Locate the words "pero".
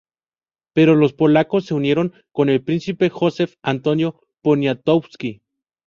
0.73-0.95